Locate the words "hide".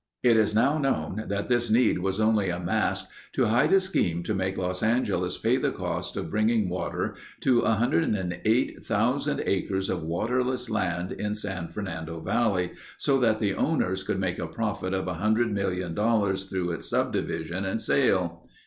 3.45-3.71